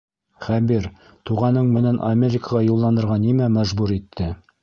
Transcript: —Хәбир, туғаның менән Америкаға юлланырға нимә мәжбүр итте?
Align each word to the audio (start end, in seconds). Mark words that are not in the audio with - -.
—Хәбир, 0.45 0.87
туғаның 1.29 1.67
менән 1.75 2.01
Америкаға 2.09 2.63
юлланырға 2.69 3.21
нимә 3.29 3.53
мәжбүр 3.59 3.97
итте? 4.01 4.35